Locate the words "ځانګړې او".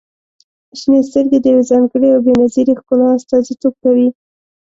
1.71-2.19